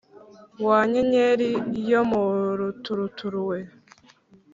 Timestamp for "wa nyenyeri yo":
0.67-2.01